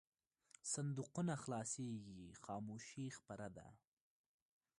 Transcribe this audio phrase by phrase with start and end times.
[0.73, 3.67] صندوقونه خلاصېږي خاموشي خپره ده.